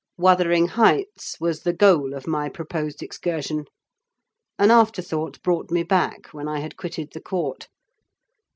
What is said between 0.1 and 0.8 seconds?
Wuthering